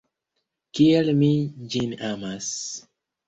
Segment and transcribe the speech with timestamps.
[0.77, 1.29] Kiel mi
[1.75, 2.49] ĝin amas!